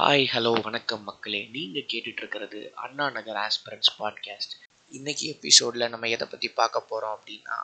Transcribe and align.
Hi 0.00 0.24
hello 0.32 0.60
வணக்கம் 0.62 1.02
மக்களே. 1.02 1.46
நீங்கள் 1.46 1.86
கேட்டுட்ருக்கிறது 1.88 2.72
அண்ணா 2.74 3.10
நகர் 3.10 3.36
ஆஸ்பிரன்ஸ் 3.36 3.90
பாட்காஸ்ட் 3.98 4.54
இன்னைக்கு 4.92 5.26
எபிசோடில் 5.28 5.88
நம்ம 5.88 6.08
எதை 6.08 6.26
பற்றி 6.28 6.48
பார்க்க 6.50 6.80
போகிறோம் 6.80 7.14
அப்படின்னா 7.16 7.58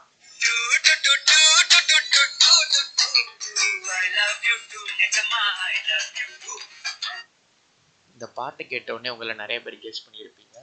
இந்த 8.15 8.27
பாட்டை 8.35 8.67
கேட்டவுடனே 8.67 9.11
உங்களை 9.11 9.35
நிறைய 9.35 9.63
பேர் 9.63 9.83
கெஸ் 9.83 10.05
பண்ணியிருப்பீங்க. 10.07 10.57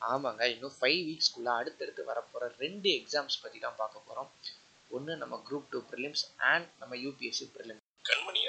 ஆமாங்க 0.00 0.42
இன்னும் 0.50 0.76
ஃபைவ் 0.80 1.00
வீக்ஸ்க்குள்ளே 1.06 1.52
அடுத்தடுத்து 1.54 2.04
வரப்போகிற 2.04 2.50
ரெண்டு 2.58 2.88
எக்ஸாம்ஸ் 2.90 3.42
பற்றி 3.42 3.58
தான் 3.58 3.76
பார்க்க 3.76 4.06
போகிறோம் 4.06 4.30
ஒன்று 4.90 5.16
நம்ம 5.16 5.42
குரூப் 5.50 5.70
டூ 5.70 5.82
ப்ரிலிம்ஸ் 5.90 6.24
அண்ட் 6.36 6.66
நம்ம 6.78 6.96
யூபிஎஸ்சி 6.96 7.48
ப்ரிலிம்ஸ் 7.56 7.86
கண்மணி 8.04 8.39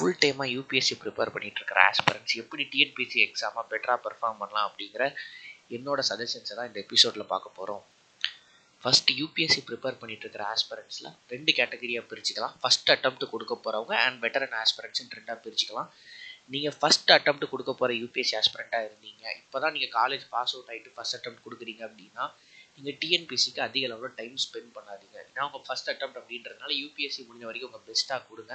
ஃபுல் 0.00 0.20
டைமாக 0.20 0.52
யூபிஎஸ்சி 0.56 0.94
ப்ரிப்பேர் 1.00 1.30
பண்ணிட்டு 1.32 1.58
இருக்கிற 1.60 1.78
ஆஸ்பரன்ஸ் 1.88 2.32
எப்படி 2.42 2.62
டிஎன்பிஎஸ்சி 2.74 3.18
எக்ஸாமாக 3.24 3.64
பெட்டராக 3.72 3.98
பெர்ஃபார்ம் 4.04 4.38
பண்ணலாம் 4.42 4.66
அப்படிங்கிற 4.68 5.02
என்னோட 5.76 6.00
சஜஷன்ஸை 6.08 6.54
தான் 6.58 6.68
இந்த 6.68 6.78
எபிசோடில் 6.84 7.24
பார்க்க 7.32 7.58
போகிறோம் 7.58 7.82
ஃபஸ்ட் 8.82 9.10
யூபிஎஸ்சி 9.18 9.60
ப்ரிப்பேர் 9.68 9.98
பண்ணிட்டு 10.02 10.24
இருக்கிற 10.26 10.44
ஆஸ்பரன்ஸில் 10.54 11.10
ரெண்டு 11.32 11.50
கேட்டகரியாக 11.58 12.04
பிரிச்சுக்கலாம். 12.10 12.54
ஃபஸ்ட் 12.62 12.92
அட்டம்ப்ட் 12.94 13.26
கொடுக்க 13.32 13.54
போகிறவங்க 13.64 13.94
அண்ட் 14.04 14.18
வெட்டரன் 14.24 14.56
ஆஸ்பரன்ஸ்னு 14.62 15.14
ரெண்டாக 15.18 15.38
பிரிச்சுக்கலாம். 15.44 15.90
நீங்கள் 16.54 16.76
ஃபஸ்ட் 16.80 17.10
அட்டம்ப்ட் 17.16 17.50
கொடுக்க 17.52 17.72
போகிற 17.80 17.98
யூபிஎஸ்சி 18.02 18.36
ஆஸ்பரண்ட்டாக 18.42 18.88
இருந்தீங்க. 18.88 19.24
இப்போ 19.42 19.60
தான் 19.64 19.74
நீங்கள் 19.76 19.94
காலேஜ் 20.00 20.24
பாஸ் 20.34 20.54
அவுட் 20.56 20.70
ஆகிட்டு 20.74 20.96
ஃபஸ்ட் 20.98 21.16
அட்டம்ப்ட் 21.18 21.44
கொடுக்குறீங்க 21.46 21.82
அப்படின்னா 21.88 22.26
நீங்கள் 22.76 22.96
டிஎன்பிஎஸ்சிக்கு 23.02 23.62
அதிக 23.68 23.90
அளவில் 23.90 24.16
டைம் 24.20 24.36
ஸ்பெண்ட் 24.46 24.72
பண்ணாதீங்க. 24.78 25.18
ஏன்னா 25.30 25.44
உங்கள் 25.48 25.66
ஃபஸ்ட் 25.68 25.90
அட்டம் 25.94 26.16
அப்படின்றதுனால 26.20 26.72
யூபிஎஸ்சி 26.82 27.20
முடிஞ்ச 27.28 27.46
வரைக்கும் 27.50 27.70
உங்கள் 27.72 27.86
பெஸ்ட்டாக 27.90 28.22
கொடுங்க. 28.30 28.54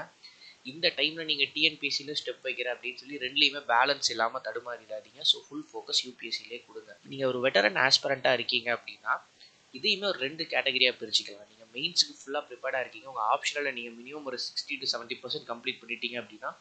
இந்த 0.71 0.87
டைமில் 0.97 1.27
நீங்கள் 1.29 1.49
டிஎன்பிஎஸ்சியில் 1.55 2.17
ஸ்டெப் 2.19 2.45
வைக்கிற 2.47 2.67
அப்படின்னு 2.75 2.99
சொல்லி 3.01 3.17
ரெண்டுலேயுமே 3.25 3.61
பேலன்ஸ் 3.71 4.09
இல்லாமல் 4.13 4.43
தடுமாறிடாதீங்க. 4.47 5.21
ஸோ 5.31 5.37
ஃபுல் 5.47 5.65
ஃபோக்கஸ் 5.71 6.01
யூபிஎஸ்சிலே 6.05 6.59
கொடுங்க. 6.67 6.91
நீங்கள் 7.11 7.29
ஒரு 7.31 7.39
வெட்டரன் 7.45 7.79
ஆஸ்பரண்ட்டாக 7.87 8.37
இருக்கீங்க 8.39 8.69
அப்படின்னா 8.77 9.13
இதையுமே 9.77 10.05
ஒரு 10.11 10.19
ரெண்டு 10.25 10.43
கேட்டகரியாக 10.53 10.95
பிரிச்சுக்கலாம். 11.01 11.49
நீங்கள் 11.51 11.69
மெயின்ஸுக்கு 11.75 12.15
ஃபுல்லாக 12.21 12.43
ப்ரிப்பேர்டாக 12.49 12.83
இருக்கீங்க. 12.83 13.07
உங்கள் 13.11 13.27
ஆப்ஷனில் 13.33 13.75
நீங்கள் 13.77 13.95
மினிமம் 13.99 14.27
ஒரு 14.31 14.39
sixty 14.45 14.75
to 14.81 14.87
seventy 14.93 15.17
percent 15.23 15.47
complete 15.51 15.79
பண்ணிட்டீங்க 15.81 16.17
அப்படின்னா 16.23 16.51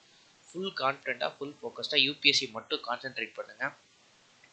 ஃபுல் 0.48 0.74
கான்ஃபிடண்ட்டாக 0.82 1.32
ஃபுல் 1.36 1.54
ஃபோக்கஸ்டாக 1.60 2.00
யூபிஎஸ்சி 2.06 2.46
மட்டும் 2.56 2.82
கான்சென்ட்ரேட் 2.88 3.32
பண்ணுங்கள் 3.38 3.72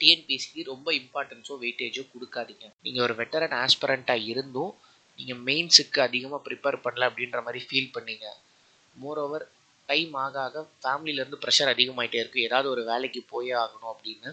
டிஎன்பிஎஸ்சிக்கு 0.01 0.63
ரொம்ப 0.71 0.87
இம்பார்ட்டன்ஸோ 1.01 1.55
வெயிட்டேஜோ 1.63 2.03
கொடுக்காதீங்க. 2.13 2.65
நீங்கள் 2.85 3.05
ஒரு 3.07 3.15
வெட்டரன் 3.19 3.57
ஆஸ்பரண்ட்டாக 3.65 4.29
இருந்தும் 4.31 4.71
நீங்கள் 5.19 5.41
மெயின்ஸுக்கு 5.49 5.99
அதிகமாக 6.07 6.41
ப்ரிப்பேர் 6.47 6.77
பண்ணல 6.85 7.09
அப்படின்ற 7.09 7.41
மாதிரி 7.47 7.61
ஃபீல் 7.67 7.91
பண்ணீங்க. 7.97 8.25
மோரோவர் 8.95 9.45
டைம் 9.89 10.13
ஆக 10.13 10.41
ஆக 10.41 10.67
ஃபேமிலியிலேருந்து 10.83 11.41
ப்ரெஷர் 11.43 11.71
அதிகமாகிட்டே 11.73 12.19
இருக்குது 12.21 12.45
ஏதாவது 12.47 12.69
ஒரு 12.69 12.83
வேலைக்கு 12.83 13.23
போயே 13.23 13.53
ஆகணும் 13.53 13.91
அப்படின்னு. 13.93 14.29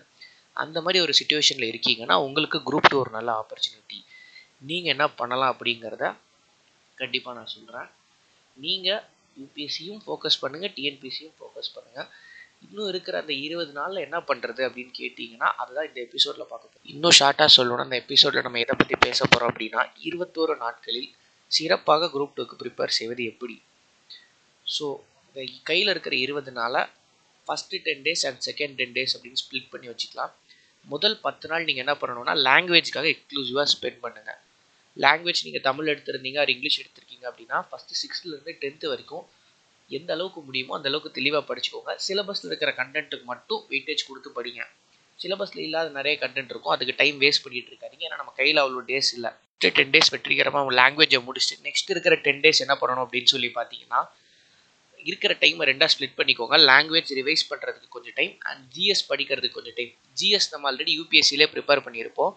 அந்த 0.52 0.80
மாதிரி 0.80 1.00
ஒரு 1.00 1.12
சுச்சுவேஷனில் 1.12 1.70
இருக்கீங்கன்னா 1.72 2.14
உங்களுக்கு 2.26 2.58
குரூப் 2.58 2.88
டூ 2.88 2.98
ஒரு 2.98 3.10
நல்ல 3.10 3.30
ஆப்பர்ச்சுனிட்டி 3.42 3.98
நீங்கள் 4.58 4.92
என்ன 4.92 5.08
பண்ணலாம் 5.08 5.52
அப்படிங்கிறத 5.54 6.06
கண்டிப்பாக 6.94 7.38
நான் 7.38 7.46
சொல்கிறேன் 7.46 7.88
நீங்கள் 8.56 9.02
யூபிஎஸ்சியும் 9.36 10.00
ஃபோக்கஸ் 10.04 10.40
பண்ணுங்கள் 10.42 10.72
டிஎன்பிஎஸ்சியும் 10.78 11.36
ஃபோக்கஸ் 11.38 11.74
பண்ணுங்கள் 11.74 12.08
இன்னும் 12.60 12.88
இருக்கிற 12.88 13.20
அந்த 13.20 13.32
இருபது 13.32 13.72
நாளில் 13.72 14.04
என்ன 14.04 14.18
பண்ணுறது 14.18 14.62
அப்படின்னு 14.68 14.92
கேட்டிங்கன்னா 14.98 15.48
அதுதான் 15.56 15.88
இந்த 15.88 16.00
எபிசோடில் 16.00 16.48
பார்க்க 16.48 16.68
போகிறோம் 16.68 16.90
இன்னும் 16.94 17.16
ஷார்ட்டாக 17.20 17.50
சொல்லணும்னா 17.56 17.78
அந்த 17.78 17.96
எபிசோடில் 17.96 18.42
நம்ம 18.42 18.58
எதை 18.58 18.74
பற்றி 18.76 18.96
பேச 19.00 19.24
போகிறோம் 19.24 19.50
அப்படின்னா 19.52 19.82
இருபத்தோரு 20.02 20.56
நாட்களில் 20.56 21.10
சிறப்பாக 21.50 22.06
குரூப் 22.06 22.34
டூக்கு 22.36 22.56
ப்ரிப்பேர் 22.62 22.86
செய்வது 22.86 23.24
எப்படி? 23.24 23.56
ஸோ 24.76 24.86
இந்த 25.28 25.40
கையில் 25.70 25.92
இருக்கிற 25.94 26.14
இருபது 26.24 26.52
நாளை 26.60 26.82
first 27.46 27.80
ten 27.86 28.04
days 28.06 28.24
and 28.28 28.42
second 28.48 28.76
ten 28.80 28.94
days 28.96 29.14
அப்படின்னு 29.16 29.40
ஸ்ப்ளிட் 29.44 29.70
பண்ணி 29.72 29.86
வச்சுக்கலாம். 29.92 30.32
முதல் 30.92 31.16
பத்து 31.26 31.46
நாள் 31.50 31.66
நீங்கள் 31.68 31.84
என்ன 31.84 31.94
பண்ணணும்னா 32.00 32.34
லாங்குவேஜ்க்காக 32.48 33.08
எக்ஸ்க்ளூசிவாக 33.14 33.66
ஸ்பெண்ட் 33.74 34.00
பண்ணுங்கள் 34.04 34.38
லாங்குவேஜ் 35.04 35.42
நீங்கள் 35.46 35.64
தமிழ் 35.68 35.90
எடுத்திருந்தீங்க 35.92 36.38
அவர் 36.42 36.52
இங்கிலீஷ் 36.54 36.78
எடுத்திருக்கீங்க 36.82 37.24
அப்படின்னா 37.30 37.58
ஃபஸ்ட்டு 37.68 37.98
சிக்ஸ்த்துலேருந்து 38.02 38.54
டென்த்து 38.62 38.86
வரைக்கும் 38.92 39.24
எந்த 39.90 40.10
அளவுக்கு 40.16 40.40
முடியுமோ 40.48 40.72
அந்த 40.78 40.88
அளவுக்கு 40.90 41.10
தெளிவாக 41.18 41.42
படிச்சுக்கோங்க. 41.50 41.92
சிலபஸில் 42.06 42.50
இருக்கிற 42.50 42.70
கண்டென்ட்டுக்கு 42.80 43.26
மட்டும் 43.32 43.60
வெயிட்டேஜ் 43.72 44.02
கொடுத்து 44.08 44.30
படிங்க. 44.38 44.62
சிலபஸில் 45.18 45.62
இல்லாத 45.66 45.88
நிறைய 45.98 46.14
கண்டென்ட் 46.24 46.50
இருக்கும். 46.52 46.74
அதுக்கு 46.74 46.94
டைம் 47.02 47.16
வேஸ்ட் 47.22 47.44
பண்ணிட்டு 47.44 47.70
இருக்காதீங்க. 47.72 48.04
ஏன்னா 48.08 48.18
நம்ம 48.22 48.32
கையில் 48.40 48.60
அவ்வளோ 48.62 48.82
டேஸ் 48.90 49.10
இல்லை. 49.16 49.30
டென் 49.78 49.92
டேஸ் 49.94 50.10
வெற்றிகரமாக 50.14 50.74
லாங்குவேஜை 50.80 51.20
முடிச்சுட்டு 51.28 51.64
நெக்ஸ்ட் 51.68 51.92
இருக்கிற 51.94 52.16
டென் 52.26 52.42
டேஸ் 52.44 52.62
என்ன 52.64 52.74
பண்ணணும் 52.82 53.04
அப்படின்னு 53.06 53.30
சொல்லி 53.34 53.50
பார்த்தீங்கன்னா 53.58 54.00
இருக்கிற 55.04 55.36
டைமை 55.40 55.64
ரெண்டாக 55.70 55.88
ஸ்ப்ளிட் 55.94 56.16
பண்ணிக்கோங்க. 56.18 56.56
லாங்குவேஜ் 56.70 57.10
ரிவைஸ் 57.20 57.44
பண்ணுறதுக்கு 57.50 57.88
கொஞ்சம் 57.88 58.12
டைம் 58.14 58.34
அண்ட் 58.38 58.62
ஜிஎஸ் 58.76 59.04
படிக்கிறதுக்கு 59.08 59.50
கொஞ்சம் 59.50 59.76
டைம் 59.76 59.92
ஜிஎஸ் 60.20 60.48
நம்ம 60.50 60.72
ஆல்ரெடி 60.72 60.92
யூபிஎஸ்சிலே 61.00 61.48
ப்ரிப்பேர் 61.54 61.84
பண்ணியிருப்போம். 61.86 62.32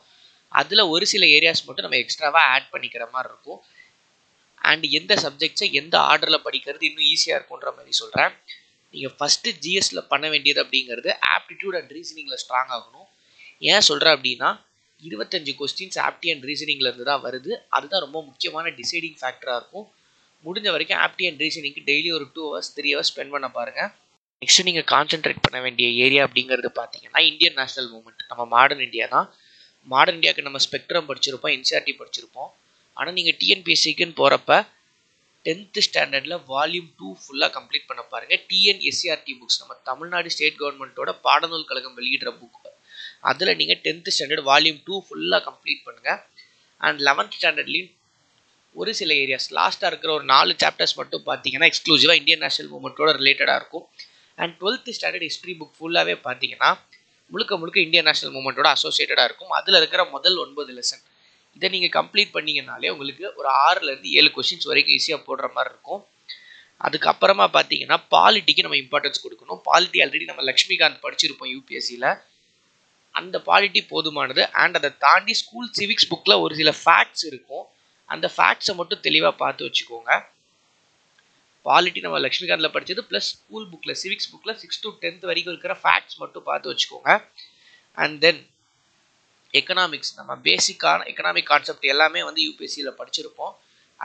அதில் 0.48 0.80
ஒரு 0.80 1.06
சில 1.06 1.26
ஏரியாஸ் 1.26 1.66
மட்டும் 1.66 1.86
நம்ம 1.90 2.00
எக்ஸ்ட்ராவாக 2.04 2.48
ஆட் 2.56 2.70
பண்ணிக்கிற 2.72 3.10
மாதிரி 3.10 3.34
இருக்கும். 3.34 3.62
அண்ட் 4.58 4.84
எந்த 4.84 5.14
சப்ஜெக்ட்ஸை 5.16 5.72
எந்த 5.72 5.96
ஆர்டரில் 5.98 6.46
படிக்கிறது 6.48 6.84
இன்னும் 6.90 7.08
ஈஸியாக 7.14 7.38
இருக்குன்ற 7.40 7.70
மாதிரி 7.78 7.92
சொல்கிறேன் 7.92 8.34
நீங்கள் 8.94 9.16
ஃபஸ்ட்டு 9.20 9.54
ஜிஎஸ்சில் 9.64 10.08
பண்ண 10.08 10.30
வேண்டியது 10.30 10.64
அப்படிங்கிறது 10.64 11.12
ஆப்டிடியூட் 11.36 11.78
அண்ட் 11.80 11.92
ரீசனிங்கில் 11.92 12.42
ஸ்ட்ராங் 12.44 12.72
ஆகணும். 12.78 13.08
ஏன் 13.60 13.82
சொல்கிறேன் 13.82 14.16
அப்படின்னா 14.18 14.50
இருபத்தஞ்சு 15.00 15.52
கொஸ்டின்ஸ் 15.60 15.98
ஆப்டி 16.08 16.28
அண்ட் 16.34 16.44
ரீசனிங்கில் 16.50 16.90
இருந்து 16.90 17.04
தான் 17.04 17.24
வருது. 17.24 17.52
அதுதான் 17.70 18.02
ரொம்ப 18.02 18.24
முக்கியமான 18.24 18.70
டிசைடிங் 18.70 19.18
ஃபேக்டராக 19.22 19.60
இருக்கும். 19.62 19.88
முடிஞ்ச 20.44 20.68
வரைக்கும் 20.76 21.02
ஆப்டி 21.06 21.26
அண்ட் 21.30 21.42
ரீசனிங்க்கு 21.46 21.84
டெய்லி 21.90 22.10
ஒரு 22.18 22.26
two 22.36 22.44
hours 22.48 22.72
three 22.78 22.90
hours 22.94 23.12
spend 23.14 23.34
பண்ண 23.36 23.48
பாருங்கள் 23.58 23.90
நெக்ஸ்ட் 24.42 24.66
நீங்கள் 24.68 24.88
கான்சென்ட்ரேட் 24.94 25.44
பண்ண 25.46 25.58
வேண்டிய 25.66 25.88
ஏரியா 26.06 26.22
அப்படிங்கிறது 26.28 26.70
பார்த்தீங்கன்னா 26.80 27.22
இந்தியன் 27.30 27.58
நேஷனல் 27.60 27.90
மூமெண்ட் 27.94 28.24
நம்ம 28.32 28.44
மாடர்ன் 28.56 28.84
இந்தியா 28.88 29.06
தான். 29.16 29.28
மாடர்ன் 29.88 30.18
இந்தியாவுக்கு 30.18 30.48
நம்ம 30.48 30.60
ஸ்பெக்ட்ரம் 30.66 31.08
படிச்சிருப்போம் 31.10 31.54
என்சிஆர்டி 31.58 31.94
படிச்சிருப்போம். 32.00 32.50
ஆனால் 32.98 33.16
நீங்கள் 33.18 33.38
டிஎன்பிஎஸ்சிக்குன்னு 33.42 34.18
போகிறப்ப 34.22 34.52
டென்த்து 35.46 35.82
ஸ்டாண்டர்டில் 35.86 36.36
வால்யூம் 36.52 36.90
டூ 37.00 37.08
ஃபுல்லாக 37.22 37.52
கம்ப்ளீட் 37.58 37.88
பண்ண 37.90 38.02
பாருங்கள் 38.12 38.42
டிஎன்எஸ்சிஆர்டி 38.50 39.34
புக்ஸ் 39.40 39.60
நம்ம 39.62 39.78
தமிழ்நாடு 39.90 40.34
ஸ்டேட் 40.36 40.60
கவர்மெண்ட்டோட 40.62 41.12
பாடநூல் 41.28 41.70
கழகம் 41.70 41.96
வெளியிடுற 42.00 42.32
புக் 42.42 42.60
அதில் 43.30 43.58
நீங்கள் 43.62 43.82
டென்த்து 43.86 44.14
ஸ்டாண்டர்ட் 44.16 44.46
வால்யூம் 44.50 44.80
டூ 44.88 44.98
ஃபுல்லாக 45.08 45.42
கம்ப்ளீட் 45.50 45.82
பண்ணுங்கள் 45.88 46.20
அண்ட் 46.82 47.00
லெவன்த் 47.08 47.36
ஸ்டாண்டர்ட்லேயும் 47.38 47.90
ஒரு 48.80 48.92
சில 49.00 49.14
ஏரியாஸ் 49.14 49.48
லாஸ்ட்டாக 49.58 49.92
இருக்கிற 49.92 50.12
ஒரு 50.14 50.26
நாலு 50.34 50.56
சாப்டர்ஸ் 50.64 50.96
மட்டும் 50.96 51.24
பார்த்தீங்கன்னா 51.26 51.68
எக்ஸ்க்ளூசிவாக 51.72 52.20
இந்தியன் 52.22 52.44
நேஷனல் 52.46 52.72
மூமெண்ட்டோட 52.74 53.10
ரிலேட்டடாக 53.22 53.60
இருக்கும். 53.62 53.86
And 54.36 54.54
twelfth 54.62 54.94
standard 54.98 55.28
history 55.28 55.56
book 55.60 55.76
ஃபுல்லாகவே 55.80 56.16
பார்த்தீங்கன்னா 56.28 56.70
முழுக்க 57.34 57.58
முழுக்க 57.58 57.80
இந்தியன் 57.80 58.08
நேஷனல் 58.10 58.36
மூமெண்ட்டோட 58.38 58.70
அசோசியேட்டடாக 58.78 59.28
இருக்கும். 59.30 59.52
அதில் 59.60 59.78
இருக்கிற 59.82 60.02
முதல் 60.16 60.38
ஒன்பது 60.38 60.72
லெசன் 60.78 61.04
இதை 61.58 61.68
நீங்கள் 61.70 61.94
கம்ப்ளீட் 61.98 62.32
பண்ணிங்கனாலே 62.36 62.90
உங்களுக்கு 62.94 63.26
ஒரு 63.40 63.50
ஆறுலேருந்து 63.68 64.10
ஏழு 64.20 64.30
கொஷின்ஸ் 64.36 64.68
வரைக்கும் 64.70 64.96
ஈஸியாக 64.98 65.20
போடுற 65.28 65.48
மாதிரி 65.56 65.72
இருக்கும். 65.74 66.02
அதுக்கப்புறமா 66.88 67.46
பார்த்தீங்கன்னா 67.56 67.98
பாலிட்டிக்கு 68.16 68.66
நம்ம 68.66 68.78
இம்பார்ட்டன்ஸ் 68.84 69.24
கொடுக்கணும். 69.24 69.60
பாலிட்டி 69.70 70.00
ஆல்ரெடி 70.04 70.26
நம்ம 70.30 70.44
லக்ஷ்மிகாந்த் 70.50 71.02
படிச்சிருப்போம் 71.06 71.52
யூபிஎஸ்சியில் 71.56 72.10
அந்த 73.20 73.38
பாலிட்டி 73.50 73.82
போதுமானது. 73.94 74.42
அண்ட் 74.64 74.76
அதை 74.80 74.92
தாண்டி 75.06 75.34
ஸ்கூல் 75.42 75.70
சிவிக்ஸ் 75.80 76.10
புக்கில் 76.12 76.42
ஒரு 76.46 76.56
சில 76.62 76.74
ஃபேக்ட்ஸ் 76.84 77.26
இருக்கும். 77.32 77.66
அந்த 78.14 78.28
ஃபேக்ட்ஸை 78.36 78.74
மட்டும் 78.80 79.04
தெளிவாக 79.08 79.34
பார்த்து 79.42 79.66
வச்சுக்கோங்க. 79.68 80.12
பாலிட்டி 81.68 82.00
நம்ம 82.06 82.20
லக்ஷ்மிகாந்தில் 82.26 82.74
படித்தது 82.76 83.02
ப்ளஸ் 83.10 83.30
ஸ்கூல் 83.32 83.68
புக்கில் 83.72 83.98
சிவிக்ஸ் 84.04 84.30
புக்கில் 84.32 84.60
சிக்ஸ் 84.62 84.82
டு 84.84 84.90
டென்த் 85.04 85.28
வரைக்கும் 85.30 85.54
இருக்கிற 85.54 85.74
ஃபேக்ட்ஸ் 85.84 86.18
மட்டும் 86.22 86.48
பார்த்து 86.50 86.72
வச்சுக்கோங்க. 86.72 87.12
அண்ட் 88.04 88.18
தென் 88.26 88.42
எக்கனாமிக்ஸ் 89.60 90.14
நம்ம 90.20 90.32
பேசிக்கான 90.48 91.06
எக்கனாமிக் 91.12 91.50
கான்செப்ட் 91.52 91.86
எல்லாமே 91.94 92.22
வந்து 92.30 92.42
யூபிஎஸ்சியில் 92.48 92.98
படிச்சிருப்போம். 93.02 93.54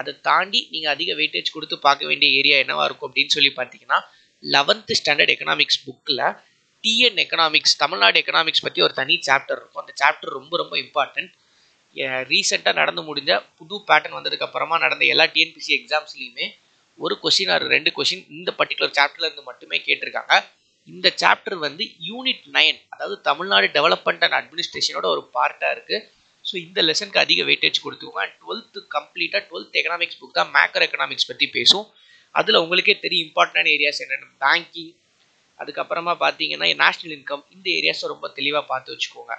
அதை 0.01 0.13
தாண்டி 0.29 0.61
நீங்கள் 0.73 0.95
அதிக 0.95 1.11
வெயிட்டேஜ் 1.21 1.55
கொடுத்து 1.57 1.77
பார்க்க 1.87 2.11
வேண்டிய 2.11 2.39
ஏரியா 2.39 2.57
என்னவாக 2.65 2.87
இருக்கும் 2.89 3.11
அப்படின்னு 3.11 3.35
சொல்லி 3.37 3.51
பார்த்தீங்கன்னா 3.59 3.99
லெவன்த்து 4.55 4.95
ஸ்டாண்டர்ட் 5.01 5.33
எக்கனாமிக்ஸ் 5.35 5.81
புக்கில் 5.87 6.25
டிஎன் 6.85 7.19
எக்கனாமிக்ஸ் 7.25 7.77
தமிழ்நாடு 7.83 8.19
எக்கனாமிக்ஸ் 8.21 8.65
பற்றி 8.67 8.81
ஒரு 8.87 8.95
தனி 9.01 9.15
சாப்டர் 9.29 9.59
இருக்கும். 9.61 9.83
அந்த 9.85 9.95
சாப்டர் 10.03 10.33
ரொம்ப 10.39 10.55
ரொம்ப 10.63 10.75
இம்பார்ட்டன்ட் 10.85 11.33
ரீசெண்டாக 12.31 12.79
நடந்து 12.81 13.03
முடிஞ்ச 13.09 13.33
புது 13.59 13.77
பேட்டர்ன் 13.89 14.17
வந்ததுக்கப்புறமா 14.19 14.77
நடந்த 14.85 15.05
எல்லா 15.15 15.27
டிஎன்பிசி 15.35 15.73
எக்ஸாம்ஸ்லையுமே 15.79 16.47
ஒரு 16.99 17.15
கொஷின் 17.23 17.53
ஆர் 17.55 17.65
ரெண்டு 17.75 17.91
கொஷின் 17.97 18.25
இந்த 18.37 18.51
பர்டிகுலர் 18.59 18.97
சாப்டர்லேருந்து 18.99 19.49
மட்டுமே 19.49 19.79
கேட்டிருக்காங்க. 19.87 20.35
இந்த 20.89 21.09
சாப்டர் 21.23 21.57
வந்து 21.67 21.85
யூனிட் 22.09 22.45
நைன் 22.57 22.79
அதாவது 22.95 23.17
தமிழ்நாடு 23.29 23.67
டெவலப்மெண்ட் 23.77 24.25
அண்ட் 24.27 24.37
அட்மினிஸ்ட்ரேஷனோட 24.41 25.07
ஒரு 25.15 25.23
பார்ட்டாக 25.37 25.75
இருக்குது 25.77 26.05
ஸோ 26.45 26.55
இந்த 26.67 26.81
லெசனுக்கு 26.89 27.21
அதிக 27.25 27.41
வெயிட்டேஜ் 27.49 27.83
கொடுத்துக்கோங்க. 27.85 28.23
அண்ட் 28.25 28.37
டுவெல்த்து 28.43 28.81
கம்ப்ளீட்டாக 28.97 29.43
டுவெல்த் 29.49 29.79
எக்கனாமிக்ஸ் 29.81 30.21
புக் 30.21 30.37
தான் 30.39 30.53
மேக்கர் 30.57 30.85
எக்கனாமிக்ஸ் 30.87 31.29
பற்றி 31.31 31.49
பேசும். 31.57 31.87
அதில் 32.35 32.63
உங்களுக்கே 32.65 32.95
தெரியும் 33.05 33.27
இம்பார்ட்டன்டான 33.29 33.71
ஏரியாஸ் 33.77 34.01
என்னென்ன 34.05 34.31
பேங்கிங் 34.45 34.95
அதுக்கப்புறமா 35.61 36.15
பார்த்தீங்கன்னா 36.25 36.67
நேஷ்னல் 36.85 37.15
இன்கம் 37.19 37.45
இந்த 37.55 37.67
ஏரியாஸை 37.79 38.09
ரொம்ப 38.15 38.27
தெளிவாக 38.39 38.65
பார்த்து 38.73 38.95
வச்சுக்கோங்க. 38.95 39.35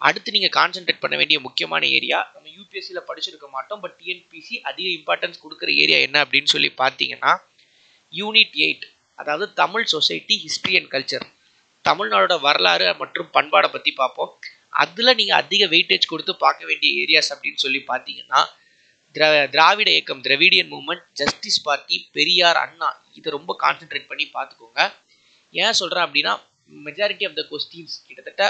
அடுத்து 0.00 0.34
நீங்கள் 0.36 0.54
கான்சென்ட்ரேட் 0.58 1.02
பண்ண 1.02 1.14
வேண்டிய 1.20 1.38
முக்கியமான 1.46 1.82
ஏரியா 1.96 2.18
நம்ம 2.34 2.46
யூபிஎஸ்சியில் 2.58 3.06
படிச்சிருக்க 3.08 3.46
மாட்டோம் 3.56 3.80
பட் 3.84 3.96
டிஎன்பிசி 4.00 4.54
அதிக 4.70 4.86
இம்பார்ட்டன்ஸ் 4.98 5.42
கொடுக்குற 5.44 5.70
ஏரியா 5.82 5.98
என்ன 6.06 6.18
அப்படின்னு 6.24 6.52
சொல்லி 6.54 6.70
பார்த்தீங்கன்னா 6.82 7.32
யூனிட் 8.12 8.56
எயிட் 8.66 8.86
அதாவது 9.18 9.46
Tamil 9.62 9.86
society 9.94 10.36
history 10.44 10.74
and 10.78 10.90
culture 10.94 11.26
தமிழ்நாடோட 11.84 12.34
வரலாறு 12.46 12.86
மற்றும் 13.02 13.28
பண்பாடை 13.36 13.68
பற்றி 13.74 13.90
பார்ப்போம். 14.00 14.32
அதில் 14.82 15.16
நீங்கள் 15.20 15.40
அதிக 15.42 15.62
வெயிட்டேஜ் 15.74 16.10
கொடுத்து 16.12 16.32
பார்க்க 16.44 16.68
வேண்டிய 16.70 16.90
ஏரியாஸ் 17.02 17.30
அப்படின்னு 17.34 17.62
சொல்லி 17.64 17.80
பார்த்தீங்கன்னா 17.90 18.40
திரா 19.14 19.28
திராவிட 19.54 19.88
இயக்கம் 19.94 20.20
Dravidian 20.26 20.70
movement 20.74 21.04
justice 21.20 21.62
party 21.66 21.96
Periyar 22.16 22.58
Anna 22.64 22.90
இதை 23.18 23.28
ரொம்ப 23.36 23.52
கான்சென்ட்ரேட் 23.62 24.10
பண்ணி 24.10 24.26
பார்த்துக்கோங்க. 24.36 24.80
ஏன் 25.54 25.78
சொல்கிறேன் 25.80 26.04
அப்படின்னா 26.06 26.34
மெஜாரிட்டி 26.86 27.24
ஆஃப் 27.28 27.38
த 27.38 27.44
கொஸ்டின்ஸ் 27.50 27.96
கிட்டத்தட்ட 28.08 28.44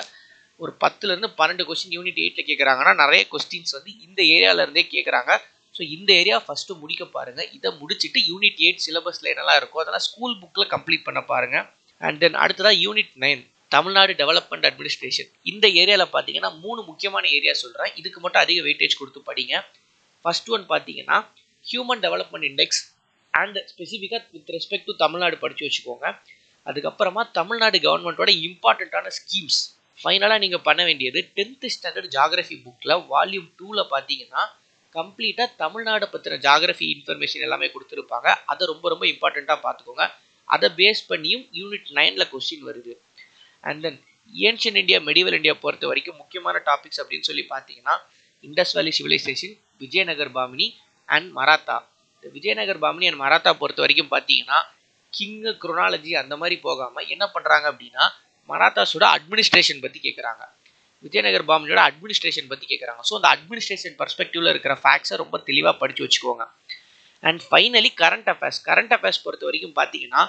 ஒரு 0.61 0.73
பத்துலேருந்து 0.83 1.31
பன்னெண்டு 1.39 1.65
கொஸ்டின் 1.69 1.95
யூனிட் 1.99 2.21
எயிட்டில் 2.25 2.49
கேட்குறாங்கன்னா 2.49 2.93
நிறைய 3.03 3.23
கொஸ்டின்ஸ் 3.33 3.75
வந்து 3.79 3.93
இந்த 4.07 4.21
ஏரியாவிலேருந்தே 4.35 4.85
கேட்குறாங்க 4.95 5.31
ஸோ 5.75 5.81
இந்த 5.97 6.11
ஏரியா 6.21 6.37
ஃபஸ்ட்டு 6.47 6.79
முடிக்க 6.83 7.05
பாருங்கள் 7.17 7.49
இதை 7.57 7.71
முடிச்சுட்டு 7.81 8.21
யூனிட் 8.31 8.61
எயிட் 8.65 8.83
சிலபஸில் 8.87 9.31
என்னெல்லாம் 9.33 9.59
இருக்கோ 9.61 9.81
அதெல்லாம் 9.83 10.07
ஸ்கூல் 10.09 10.35
புக்கில் 10.43 10.71
கம்ப்ளீட் 10.75 11.07
பண்ண 11.09 11.21
பாருங்கள் 11.33 11.67
அண்ட் 12.01 12.19
தென் 12.25 12.39
அடுத்ததாக 12.45 12.77
unit 12.85 13.15
nine 13.25 13.43
Tamil Nadu 13.73 14.13
development 14.21 14.67
administration 14.69 15.29
இந்த 15.51 15.67
ஏரியாவில் 15.81 16.13
பார்த்தீங்கன்னா 16.15 16.51
மூணு 16.65 16.81
முக்கியமான 16.89 17.25
ஏரியா 17.37 17.55
சொல்கிறேன் 17.63 17.93
இதுக்கு 18.01 18.21
மட்டும் 18.25 18.43
அதிக 18.45 18.59
வெயிட்டேஜ் 18.67 18.99
கொடுத்து 19.01 19.21
படிங்க. 19.29 19.55
ஃபர்ஸ்ட் 20.25 20.51
ஒன் 20.55 20.65
பார்த்தீங்கன்னா 20.73 21.19
ஹியூமன் 21.65 22.03
டெவலப்மெண்ட் 22.07 22.47
இண்டெக்ஸ் 22.51 22.81
அண்ட் 23.35 23.59
ஸ்பெசிஃபிக்காக 23.73 24.23
வித் 24.37 24.51
ரெஸ்பெக்ட் 24.57 24.89
டு 24.89 24.95
தமிழ்நாடு 25.05 25.37
படித்து 25.45 25.65
வச்சுக்கோங்க. 25.67 26.07
அதுக்கப்புறமா 26.67 27.23
தமிழ்நாடு 27.39 27.79
கவர்மெண்ட்டோட 27.87 28.33
இம்பார்ட்டண்ட்டான 28.49 29.13
ஸ்கீம்ஸ் 29.19 29.61
ஃபைனலாக 30.01 30.41
நீங்கள் 30.45 30.67
பண்ண 30.69 30.81
வேண்டியது 30.89 31.21
டென்த்து 31.37 31.69
ஸ்டாண்டர்ட் 31.75 32.11
ஜாகிரஃபி 32.17 32.57
புக்கில் 32.65 32.95
வால்யூம் 33.13 33.49
டூவில் 33.59 33.91
பார்த்தீங்கன்னா 33.95 34.43
கம்ப்ளீட்டாக 34.95 35.49
தமிழ்நாடு 35.63 36.07
பற்றின 36.13 36.39
ஜாகிரஃபி 36.47 36.87
இன்ஃபர்மேஷன் 36.95 37.45
எல்லாமே 37.47 37.67
கொடுத்துருப்பாங்க. 37.75 38.29
அதை 38.53 38.63
ரொம்ப 38.73 38.87
ரொம்ப 38.93 39.05
இம்பார்ட்டண்ட்டாக 39.13 39.59
பார்த்துக்கோங்க 39.67 40.05
அதை 40.49 40.69
பேஸ் 40.79 41.03
பண்ணியும் 41.11 41.45
யூனிட் 41.59 41.91
நைனில் 41.99 42.31
கொஸ்டின் 42.33 42.65
வருது. 42.69 42.93
And 43.65 43.83
then 43.85 43.99
ancient 44.33 44.79
India 44.81 44.99
medieval 45.09 45.37
India 45.39 45.55
பொறுத்த 45.65 45.85
வரைக்கும் 45.91 46.19
முக்கியமான 46.23 46.57
டாபிக்ஸ் 46.69 47.01
அப்படின்னு 47.03 47.29
சொல்லி 47.31 47.45
பார்த்தீங்கன்னா 47.53 47.95
Indus 48.45 48.75
valley 48.79 48.93
civilisation 48.99 49.55
Vijayanagar 49.83 50.33
Bahmani 50.37 50.67
and 51.09 51.31
Maratha. 51.39 51.77
இந்த 52.17 52.29
விஜயநகர் 52.37 52.81
பாமினி 52.85 53.07
அண்ட் 53.11 53.23
மராத்தா 53.25 53.51
பொறுத்த 53.61 53.81
வரைக்கும் 53.85 54.13
பார்த்தீங்கன்னா 54.15 54.59
கிங்கு 55.13 55.53
குரோனாலஜி 55.63 56.13
அந்த 56.23 56.35
மாதிரி 56.41 56.57
போகாமல் 56.67 57.09
என்ன 57.15 57.25
பண்ணுறாங்க 57.35 57.67
அப்படின்னா 57.73 58.05
மராத்தாஸோட 58.51 59.05
அட்மினிஸ்ட்ரேஷன் 59.17 59.83
பற்றி 59.85 60.01
கேட்குறாங்க 60.07 60.43
விஜயநகர் 61.05 61.45
பாமினியோட 61.51 61.83
அட்மினிஸ்ட்ரேஷன் 61.89 62.49
பற்றி 62.49 62.67
கேட்குறாங்க 62.71 63.03
ஸோ 63.09 63.15
அந்த 63.19 63.29
அட்மினிஸ்ட்ரேஷன் 63.35 63.95
பர்ஸ்பெக்டிவில் 64.01 64.51
இருக்கிற 64.53 64.75
ஃபேக்ட்ஸை 64.83 65.17
ரொம்ப 65.17 65.37
தெளிவாக 65.49 65.75
படித்து 65.79 66.03
வச்சுக்கோங்க. 66.07 66.45
And 67.23 67.41
finally 67.47 67.91
current 68.03 68.29
affairs 68.33 68.61
current 68.69 68.93
affairs 68.97 69.23
பொறுத்த 69.25 69.45
வரைக்கும் 69.45 69.77
பார்த்தீங்கன்னா 69.79 70.23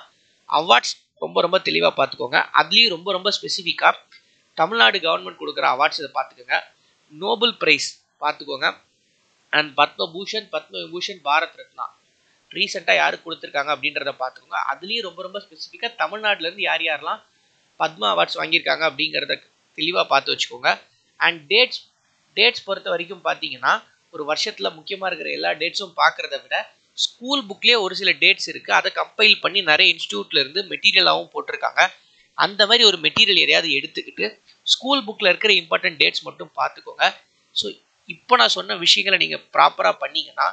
அவார்ட்ஸ் 0.49 0.93
ரொம்ப 1.19 1.41
ரொம்ப 1.41 1.57
தெளிவாக 1.67 1.93
பார்த்துக்கோங்க 1.99 2.39
அதுலேயும் 2.59 2.93
ரொம்ப 2.95 3.09
ரொம்ப 3.11 3.29
ஸ்பெசிஃபிக்காக 3.37 3.95
தமிழ்நாடு 4.57 4.99
கவர்மெண்ட் 4.99 5.41
கொடுக்குற 5.41 5.65
அவார்ட்ஸ் 5.75 5.99
இதை 6.01 6.09
பார்த்துக்கோங்க 6.19 6.57
நோபல் 7.13 7.53
ப்ரைஸ் 7.63 7.89
பார்த்துக்கோங்க 8.21 8.67
அண்ட் 9.53 9.71
பத்மபூஷன் 9.79 10.47
பத்மவிபூஷன் 10.55 11.21
பாரத் 11.27 11.57
ரத்னா. 11.61 11.85
ரீசெண்டாக 12.51 13.01
யாருக்கு 13.01 13.25
கொடுத்துருக்காங்க 13.27 13.71
அப்படின்றத 13.75 14.13
பார்த்துக்கோங்க 14.23 14.59
அதுலேயும் 14.71 15.07
ரொம்ப 15.07 15.21
ரொம்ப 15.21 15.39
ஸ்பெசிஃபிக்காக 15.45 15.91
தமிழ்நாட்டிலேருந்து 16.03 16.65
யார் 16.69 16.83
யாரெல்லாம் 16.89 17.21
பத்மா 17.81 18.07
அவார்ட்ஸ் 18.13 18.39
வாங்கியிருக்காங்க 18.41 18.83
அப்படிங்கிறத 18.89 19.35
தெளிவாக 19.77 20.05
பார்த்து 20.11 20.33
வச்சுக்கோங்க. 20.33 20.69
அண்ட் 21.19 21.41
டேட்ஸ் 21.51 21.81
டேட்ஸ் 22.37 22.65
பொறுத்த 22.67 22.87
வரைக்கும் 22.93 23.23
பார்த்தீங்கன்னா 23.27 23.73
ஒரு 24.13 24.23
வருஷத்தில் 24.29 24.75
முக்கியமாக 24.77 25.09
இருக்கிற 25.09 25.29
எல்லா 25.37 25.49
டேட்ஸும் 25.61 25.97
பார்க்குறத 26.01 26.35
விட 26.43 26.55
ஸ்கூல் 27.03 27.41
புக்லேயே 27.49 27.77
ஒரு 27.85 27.93
சில 27.99 28.11
டேட்ஸ் 28.23 28.47
இருக்குது 28.51 28.77
அதை 28.77 28.89
கம்பைல் 29.01 29.35
பண்ணி 29.43 29.59
நிறைய 29.69 29.87
இன்ஸ்டியூட்லேருந்து 29.93 30.61
மெட்டீரியலாகவும் 30.71 31.31
போட்டிருக்காங்க. 31.35 31.81
அந்த 32.37 32.61
மாதிரி 32.69 32.83
ஒரு 32.89 32.97
மெட்டீரியல் 33.05 33.43
எதையாவது 33.45 33.69
எடுத்துக்கிட்டு 33.77 34.25
ஸ்கூல் 34.73 35.03
புக்கில் 35.07 35.29
இருக்கிற 35.31 35.51
இம்பார்ட்டன்ட் 35.61 35.99
டேட்ஸ் 36.01 36.25
மட்டும் 36.27 36.51
பார்த்துக்கோங்க. 36.59 37.05
ஸோ 37.55 37.65
இப்போ 38.09 38.33
நான் 38.41 38.53
சொன்ன 38.57 38.77
விஷயங்களை 38.85 39.17
நீங்கள் 39.23 39.43
ப்ராப்பராக 39.55 39.95
பண்ணீங்கன்னா 40.03 40.47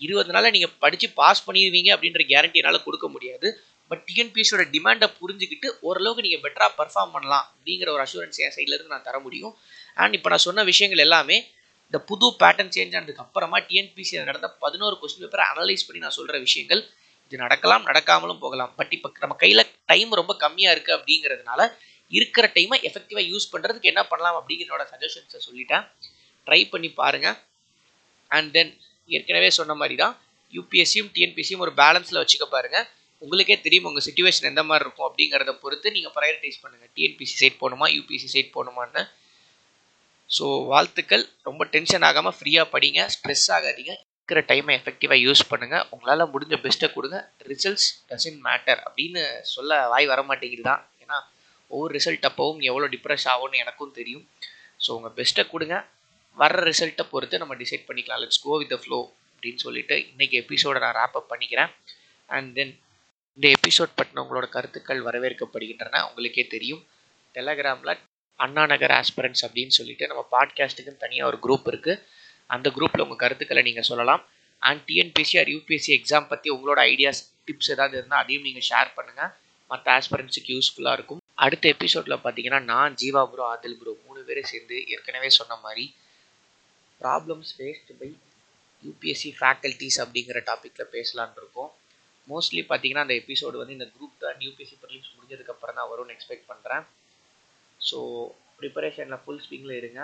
இருபது 0.00 0.32
நாளில் 0.34 0.54
நீங்கள் 0.56 0.74
படித்து 0.82 1.06
பாஸ் 1.20 1.44
பண்ணிடுவீங்க 1.46 1.90
அப்படின்ற 1.94 2.22
கேரண்டி 2.32 2.60
என்னால் 2.60 2.86
கொடுக்க 2.86 3.06
முடியாது. 3.14 3.48
பட் 3.90 4.02
டிஎன்பிஎஸ்சியோட 4.08 4.64
டிமாண்டை 4.74 5.06
புரிஞ்சுக்கிட்டு 5.20 5.68
ஓரளவுக்கு 5.88 6.24
நீங்கள் 6.26 6.42
பெட்டராக 6.44 6.72
பர்ஃபார்ம் 6.80 7.14
பண்ணலாம் 7.14 7.46
அப்படிங்கிற 7.54 7.88
ஒரு 7.96 8.02
அஷூரன்ஸ் 8.06 8.40
என் 8.44 8.54
சைட்லேருந்து 8.56 8.94
நான் 8.94 9.06
தர 9.08 9.18
முடியும். 9.26 9.54
அண்ட் 10.02 10.14
இப்போ 10.18 10.28
நான் 10.32 10.44
சொன்ன 10.48 10.64
விஷயங்கள் 10.72 11.04
எல்லாமே 11.06 11.38
இந்த 11.88 11.98
புது 12.10 12.26
பேட்டர்ன் 12.40 12.72
சேஞ்ச் 12.76 12.94
ஆனதுக்கு 12.96 13.22
அப்புறமா 13.26 13.58
டிஎன்பிசி 13.68 14.20
நடந்த 14.30 14.48
பதினோரு 14.64 14.96
கொஸ்டின் 15.00 15.24
பேப்பரை 15.24 15.46
அனலைஸ் 15.52 15.86
பண்ணி 15.86 16.02
நான் 16.04 16.16
சொல்கிற 16.18 16.38
விஷயங்கள் 16.46 16.82
இது 17.26 17.40
நடக்கலாம் 17.44 17.84
நடக்காமலும் 17.88 18.40
போகலாம். 18.44 18.70
பட் 18.78 18.92
இப்போ 18.96 19.08
நம்ம 19.24 19.36
கையில் 19.42 19.64
டைம் 19.92 20.12
ரொம்ப 20.20 20.32
கம்மியாக 20.44 20.74
இருக்குது 20.76 20.96
அப்படிங்கிறதுனால 20.98 21.60
இருக்கிற 22.12 22.44
டைமை 22.56 22.78
எஃபெக்டிவாக 22.88 23.24
யூஸ் 23.32 23.50
பண்ணுறதுக்கு 23.52 23.90
என்ன 23.92 24.02
பண்ணலாம் 24.12 24.36
அப்படிங்கிறோட 24.38 24.84
சஜஷன்ஸை 24.92 25.40
சொல்லிட்டேன். 25.48 25.84
ட்ரை 26.46 26.60
பண்ணி 26.72 26.88
பாருங்கள் 27.00 27.36
அண்ட் 28.30 28.50
தென் 28.56 28.72
ஏற்கனவே 29.16 29.50
சொன்ன 29.58 29.74
மாதிரி 29.82 29.96
தான் 30.02 30.14
யூபிஎஸ்சியும் 30.52 31.10
டிஎன்பிசியும் 31.16 31.62
ஒரு 31.66 31.72
பேலன்ஸில் 31.80 32.20
வச்சுக்க 32.22 32.46
பாருங்கள் 32.56 32.86
உங்களுக்கே 33.24 33.56
தெரியும் 33.64 33.88
உங்கள் 33.90 34.04
சுச்சுவேஷன் 34.06 34.50
எந்த 34.50 34.62
மாதிரி 34.68 34.84
இருக்கும் 34.86 35.08
அப்படிங்கிறத 35.08 35.52
பொறுத்து 35.62 35.94
நீங்கள் 35.96 36.14
ப்ரையாரிட்டைஸ் 36.18 36.60
பண்ணுங்கள் 36.62 36.92
டிஎன்பிசி 36.98 37.34
சைட் 37.40 37.58
போகணுமா 37.62 37.88
யூபிசி 37.96 38.28
சைட் 38.34 38.54
போகணுமான்னு. 38.56 39.02
ஸோ 40.36 40.44
வாழ்த்துக்கள். 40.72 41.24
ரொம்ப 41.48 41.62
டென்ஷன் 41.74 42.06
ஆகாமல் 42.08 42.36
ஃப்ரீயாக 42.38 42.66
படிங்க. 42.74 43.02
ஸ்ட்ரெஸ் 43.16 43.48
ஆகாதீங்க. 43.56 43.94
இருக்கிற 44.20 44.42
டைமை 44.50 44.72
எஃபெக்டிவாக 44.78 45.20
யூஸ் 45.26 45.40
பண்ணுங்கள் 45.52 45.84
உங்களால் 45.94 46.30
முடிஞ்ச 46.32 46.56
பெஸ்ட்டை 46.64 46.88
கொடுங்க. 46.96 47.18
ரிசல்ட்ஸ் 47.52 47.86
டசன்ட் 48.10 48.40
மேட்டர் 48.48 48.80
அப்படின்னு 48.86 49.22
சொல்ல 49.54 49.78
வாய் 49.92 50.10
வர 50.10 50.20
மாட்டேங்குது 50.28 50.64
தான். 50.70 50.82
ஏன்னா 51.02 51.16
ஒவ்வொரு 51.70 51.90
ரிசல்ட் 51.96 52.28
அப்போவும் 52.28 52.60
எவ்வளோ 52.70 52.86
டிப்ரெஸ் 52.94 53.26
ஆகும்னு 53.32 53.62
எனக்கும் 53.64 53.96
தெரியும். 53.98 54.24
ஸோ 54.84 54.90
உங்கள் 54.98 55.14
பெஸ்ட்டை 55.18 55.44
கொடுங்க. 55.54 55.76
வர்ற 56.36 56.60
ரிசல்ட்டை 56.70 57.04
பொறுத்து 57.14 57.40
நம்ம 57.42 57.56
டிசைட் 57.62 57.88
பண்ணிக்கலாம். 57.88 58.20
Let's 58.24 58.42
go 58.44 58.52
with 58.60 58.72
the 58.74 58.78
flow 58.84 59.00
அப்படின்னு 59.34 59.60
சொல்லிட்டு 59.66 59.96
இன்றைக்கி 60.12 60.36
எபிசோடை 60.42 60.80
நான் 60.84 60.96
ரேப் 61.00 61.18
அப் 61.20 61.30
பண்ணிக்கிறேன். 61.32 61.72
அண்ட் 62.28 62.50
தென் 62.58 62.72
இந்த 63.40 63.58
எபிசோட் 63.58 63.92
பற்றின 63.98 64.22
உங்களோட 64.22 64.48
கருத்துக்கள் 64.48 65.04
வரவேற்கப்படுகின்றன. 65.04 66.08
உங்களுக்கே 66.08 66.46
தெரியும். 66.46 66.86
டெலகிராமில் 67.34 67.98
அண்ணா 68.36 68.66
நகர் 68.66 68.90
ஆஸ்பரன்ஸ் 68.90 69.42
அப்படின்னு 69.46 69.74
சொல்லிட்டு 69.76 70.06
நம்ம 70.06 70.22
பாட்காஸ்ட்டுக்குன்னு 70.34 71.02
தனியாக 71.04 71.30
ஒரு 71.30 71.38
குரூப் 71.44 71.68
இருக்குது 71.70 72.02
அந்த 72.46 72.70
குரூப்பில் 72.70 73.00
உங்கள் 73.00 73.16
கருத்துக்களை 73.16 73.62
நீங்கள் 73.62 73.82
சொல்லலாம். 73.82 74.22
அண்ட் 74.58 74.82
டிஎன்பிசிஆர் 74.88 75.50
யூபிஎஸ்சி 75.54 75.92
எக்ஸாம் 75.98 76.28
பற்றி 76.28 76.50
உங்களோட 76.50 76.82
ஐடியாஸ் 76.92 77.22
டிப்ஸ் 77.46 77.70
ஏதாவது 77.76 77.96
இருந்தால் 77.98 78.22
அதையும் 78.22 78.46
நீங்கள் 78.48 78.66
ஷேர் 78.70 78.90
பண்ணுங்கள் 78.98 79.32
மற்ற 79.70 79.86
ஆஸ்பரன்ஸுக்கு 79.98 80.52
யூஸ்ஃபுல்லாக 80.56 80.92
இருக்கும். 80.92 81.22
அடுத்த 81.34 81.68
எபிசோடில் 81.68 82.20
பார்த்தீங்கன்னா 82.24 82.62
நான் 82.72 82.94
ஜீவா 83.02 83.24
ப்ரோ 83.32 83.44
ஆதில் 83.54 83.78
ப்ரோ 83.82 83.94
மூணு 84.06 84.22
பேரும் 84.22 84.50
சேர்ந்து 84.52 84.78
ஏற்கனவே 84.86 85.30
சொன்ன 85.40 85.56
மாதிரி 85.56 85.94
problems 87.00 87.52
faced 87.58 88.00
by 88.00 88.10
UPSC 88.84 89.32
faculties 89.40 90.00
அப்படிங்கிற 90.04 90.40
டாப்பிக்கில் 90.50 90.92
பேசலான் 90.96 91.36
இருக்கோம். 91.36 91.69
மோஸ்ட்லி 92.32 92.62
பார்த்தீங்கன்னா 92.70 93.04
அந்த 93.06 93.16
எபிசோடு 93.22 93.60
வந்து 93.60 93.76
இந்த 93.78 93.86
குரூப் 93.94 94.22
தான் 94.24 94.40
யூபிஎஸ்சி 94.44 94.76
ப்ரிலிம்ஸ் 94.82 95.14
முடிஞ்சதுக்கப்புறம் 95.16 95.78
தான் 95.78 95.90
வரும்னு 95.92 96.14
எக்ஸ்பெக்ட் 96.16 96.50
பண்ணுறேன் 96.52 96.84
ஸோ 97.80 97.98
ப்ரிப்பரேஷனில் 98.58 99.22
ஃபுல் 99.22 99.42
ஸ்விங்கில் 99.44 99.78
இருங்க. 99.80 100.00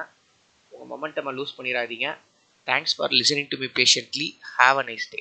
உங்கள் 0.72 0.90
மொமெண்டமை 0.92 1.32
லூஸ் 1.38 1.56
பண்ணிடாதீங்க. 1.58 2.08
Thanks 2.66 2.94
for 2.96 3.12
listening 3.20 3.50
to 3.52 3.58
me 3.62 3.68
patiently 3.80 4.28
have 4.56 4.78
a 4.82 4.84
nice 4.90 5.08
day 5.14 5.20